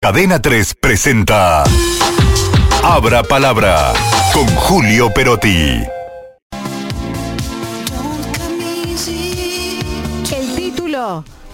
[0.00, 1.64] Cadena 3 presenta
[2.84, 3.92] Abra Palabra
[4.32, 5.97] con Julio Perotti.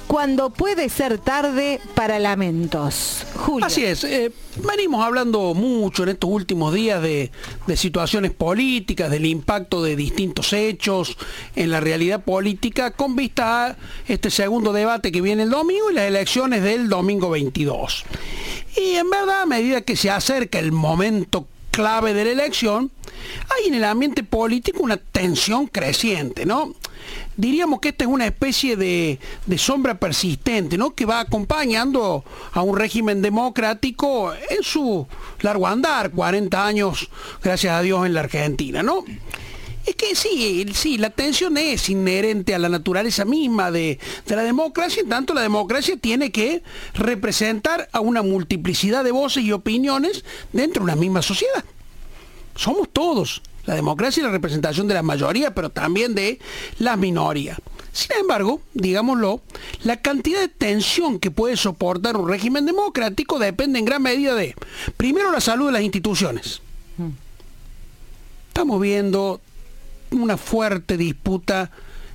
[0.07, 3.27] Cuando puede ser tarde para lamentos.
[3.35, 3.67] Julio.
[3.67, 7.33] Así es, eh, venimos hablando mucho en estos últimos días de,
[7.67, 11.17] de situaciones políticas, del impacto de distintos hechos
[11.57, 13.77] en la realidad política con vista a
[14.07, 18.05] este segundo debate que viene el domingo y las elecciones del domingo 22.
[18.77, 22.91] Y en verdad, a medida que se acerca el momento clave de la elección,
[23.51, 26.75] hay en el ambiente político una tensión creciente, ¿no?
[27.37, 29.19] Diríamos que esta es una especie de,
[29.57, 30.95] sombra persistente, ¿no?
[30.95, 35.07] Que va acompañando a un régimen democrático en su
[35.41, 37.09] largo andar, 40 años,
[37.43, 39.05] gracias a Dios, en la Argentina, ¿no?
[39.87, 44.43] Es que sí, sí, la tensión es inherente a la naturaleza misma de, de, la
[44.43, 46.63] democracia, en tanto la democracia tiene que
[46.95, 51.65] representar a una multiplicidad de voces y opiniones dentro de una misma sociedad.
[52.55, 53.43] Somos todos.
[53.67, 56.39] La democracia y la representación de la mayoría, pero también de
[56.79, 57.57] la minoría.
[57.93, 59.41] Sin embargo, digámoslo,
[59.85, 64.57] la cantidad de tensión que puede soportar un régimen democrático depende en gran medida de,
[64.97, 66.61] primero, la salud de las instituciones.
[68.49, 69.41] Estamos viendo
[70.11, 71.71] una fuerte disputa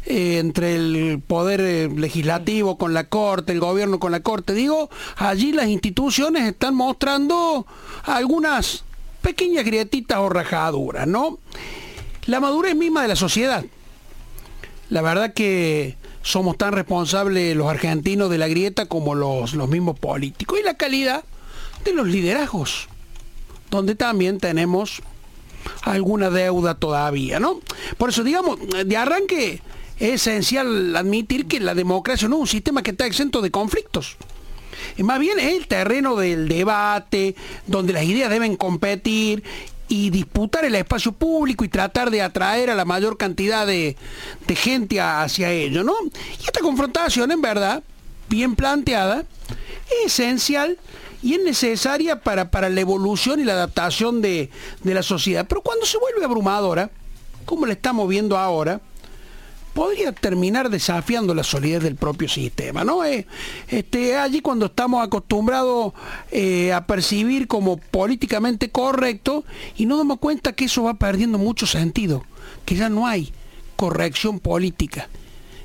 [0.05, 4.53] eh, entre el poder eh, legislativo con la corte, el gobierno con la corte.
[4.53, 7.65] Digo, allí las instituciones están mostrando
[8.03, 8.83] algunas
[9.21, 11.39] pequeñas grietitas o rajaduras, ¿no?
[12.25, 13.65] La madurez misma de la sociedad.
[14.89, 19.99] La verdad que somos tan responsables los argentinos de la grieta como los, los mismos
[19.99, 20.59] políticos.
[20.59, 21.23] Y la calidad
[21.83, 22.87] de los liderazgos,
[23.69, 25.01] donde también tenemos
[25.81, 27.59] alguna deuda todavía, ¿no?
[27.97, 29.61] Por eso, digamos, de arranque
[29.99, 34.17] es esencial admitir que la democracia no es un sistema que está exento de conflictos.
[34.99, 37.35] Más bien es el terreno del debate,
[37.67, 39.43] donde las ideas deben competir
[39.87, 43.97] y disputar el espacio público y tratar de atraer a la mayor cantidad de,
[44.47, 45.95] de gente hacia ello, ¿no?
[46.39, 47.83] Y esta confrontación, en verdad,
[48.29, 49.25] bien planteada,
[50.03, 50.77] es esencial
[51.21, 54.49] y es necesaria para, para la evolución y la adaptación de,
[54.83, 55.45] de, la sociedad.
[55.49, 56.91] Pero cuando se vuelve abrumadora,
[57.45, 58.79] como la estamos viendo ahora,
[59.79, 63.05] podría terminar desafiando la solidez del propio sistema, ¿no?
[63.05, 63.25] Eh,
[63.69, 65.93] este, allí cuando estamos acostumbrados
[66.31, 69.45] eh, a percibir como políticamente correcto
[69.77, 72.25] y nos damos cuenta que eso va perdiendo mucho sentido,
[72.65, 73.31] que ya no hay
[73.77, 75.07] corrección política.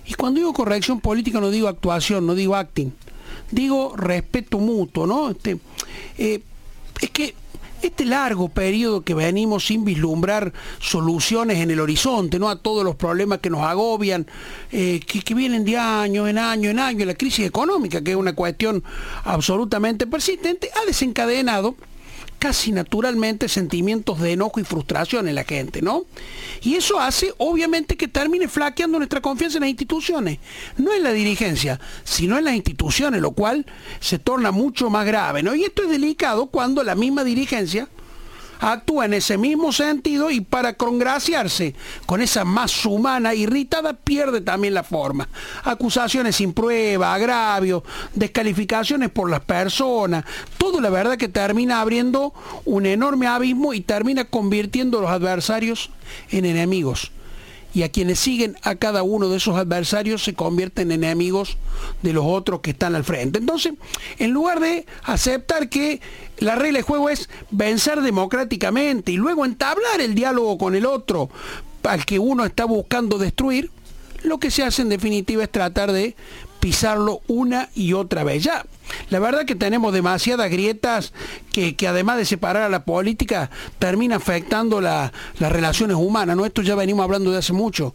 [0.07, 2.93] Y cuando digo corrección política no digo actuación, no digo acting,
[3.51, 5.31] digo respeto mutuo, ¿no?
[5.31, 5.59] Este,
[6.19, 6.41] eh,
[7.01, 7.35] es que
[7.85, 12.49] este largo periodo que venimos sin vislumbrar soluciones en el horizonte, ¿no?
[12.49, 14.27] A todos los problemas que nos agobian,
[14.73, 18.17] eh, que, que, vienen de año en año en año, la crisis económica, que es
[18.17, 18.83] una cuestión
[19.25, 21.77] absolutamente persistente, ha desencadenado
[22.45, 26.05] casi naturalmente sentimientos de enojo y frustración en la gente, ¿no?
[26.61, 30.41] Y eso hace, obviamente, que termine flaqueando nuestra confianza en las instituciones.
[30.77, 33.65] No en la dirigencia, sino en las instituciones, lo cual
[33.99, 35.55] se torna mucho más grave, ¿no?
[35.55, 37.89] Y esto es delicado cuando la misma dirigencia
[38.73, 41.75] actúa en ese mismo sentido y para congraciarse
[42.07, 45.29] con esa más humana irritada pierde también la forma.
[45.65, 47.83] Acusaciones sin prueba, agravios,
[48.15, 50.25] descalificaciones por las personas,
[50.59, 52.33] todo la verdad que termina abriendo
[52.65, 55.91] un enorme abismo y termina convirtiendo a los adversarios
[56.31, 57.13] en enemigos
[57.75, 61.59] y a quienes siguen a cada uno de esos adversarios se convierten en enemigos
[62.03, 63.41] de los otros que están al frente.
[63.41, 63.75] Entonces,
[64.19, 66.01] en lugar de aceptar que
[66.39, 71.29] la regla de juego es vencer democráticamente y luego entablar el diálogo con el otro
[71.83, 73.71] al que uno está buscando destruir,
[74.23, 76.17] lo que se hace en definitiva es tratar de
[76.65, 78.43] pisarlo una y otra vez.
[78.43, 78.65] Ya,
[79.11, 81.13] la verdad que tenemos demasiadas grietas
[81.53, 86.39] que, que además de separar a la política, termina afectando la, las relaciones humanas.
[86.39, 86.47] ¿no?
[86.47, 87.93] Esto ya venimos hablando de hace mucho.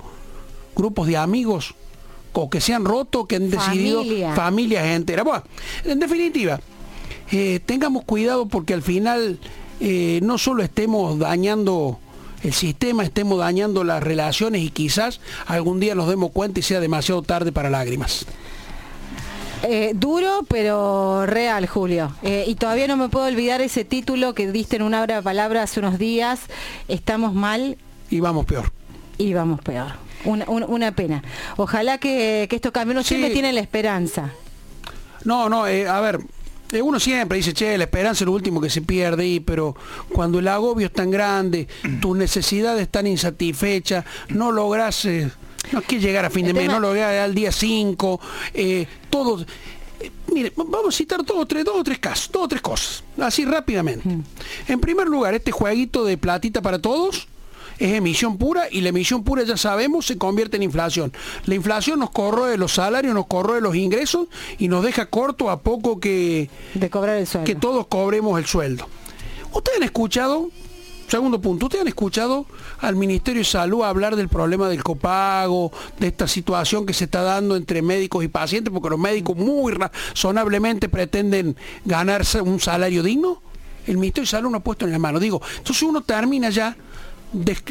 [0.75, 1.73] Grupos de amigos
[2.33, 4.35] o que se han roto, que han decidido Familia.
[4.35, 5.25] familias enteras.
[5.25, 5.43] Bueno,
[5.85, 6.61] en definitiva,
[7.31, 9.39] eh, tengamos cuidado porque al final
[9.79, 11.97] eh, no solo estemos dañando
[12.43, 16.79] el sistema, estemos dañando las relaciones y quizás algún día nos demos cuenta y sea
[16.79, 18.27] demasiado tarde para lágrimas.
[19.63, 22.13] Eh, duro, pero real, Julio.
[22.23, 25.63] Eh, y todavía no me puedo olvidar ese título que diste en una hora palabra
[25.63, 26.39] hace unos días.
[26.87, 27.77] Estamos mal
[28.09, 28.71] Y vamos peor.
[29.17, 29.91] y vamos peor.
[30.25, 31.23] Una, una- una pena.
[31.57, 32.93] Ojalá que, que esto cambie.
[32.93, 33.09] Uno Sí.
[33.09, 34.31] siempre tiene la esperanza.
[35.25, 36.19] No, no, eh, a ver,
[36.81, 39.75] uno siempre dice, che, la esperanza es lo último que se pierde, y, pero
[40.13, 41.67] cuando el agobio es tan grande,
[41.99, 45.29] tus necesidades están insatisfechas, no logras, eh,
[45.71, 48.19] no es que llegar a fin de mes, no logras al día 5,
[49.09, 49.41] todo...
[49.99, 52.61] eh, Mire, vamos a citar dos o tres, dos o tres casos, dos o tres
[52.61, 54.07] cosas, así rápidamente.
[54.07, 54.23] Mm.
[54.67, 57.27] En primer lugar, este jueguito de platita para todos
[57.79, 61.11] es emisión pura y la emisión pura ya sabemos se convierte en inflación.
[61.45, 64.27] La inflación nos corroe los salarios, nos corroe los ingresos
[64.57, 67.45] y nos deja corto a poco que, De cobrar el sueldo.
[67.45, 68.87] que todos cobremos el sueldo.
[69.53, 70.49] ¿Ustedes han escuchado,
[71.09, 72.45] segundo punto, ustedes han escuchado
[72.79, 77.21] al Ministerio de Salud hablar del problema del copago, de esta situación que se está
[77.21, 83.41] dando entre médicos y pacientes, porque los médicos muy razonablemente pretenden ganarse un salario digno?
[83.87, 85.19] El Ministerio de Salud no ha puesto en la mano.
[85.19, 86.77] Digo, entonces uno termina ya,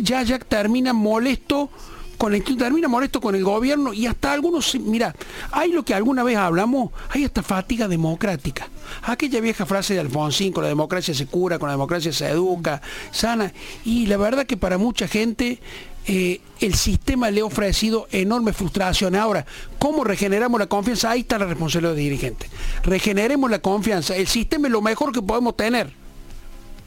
[0.03, 1.71] ya, ya termina molesto
[2.19, 5.15] con el termina molesto con el gobierno y hasta algunos, mira,
[5.53, 8.69] hay lo que alguna vez hablamos, hay hasta fatiga democrática.
[9.03, 12.83] Aquella vieja frase de Alfonsín, con la democracia se cura, con la democracia se educa,
[13.13, 13.53] sana.
[13.85, 15.61] Y la verdad que para mucha gente
[16.07, 19.15] eh, el sistema le ha ofrecido enorme frustración.
[19.15, 19.47] Ahora,
[19.79, 21.11] ¿cómo regeneramos la confianza?
[21.11, 22.49] Ahí está la responsabilidad del dirigente.
[22.83, 24.17] Regeneremos la confianza.
[24.17, 25.93] El sistema es lo mejor que podemos tener.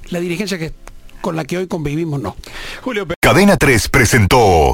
[0.10, 0.74] La dirigencia que,
[1.22, 2.36] con la que hoy convivimos no.
[2.82, 4.74] Julio Cadena 3 presentó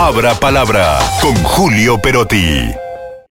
[0.00, 2.87] Abra Palabra con Julio Perotti.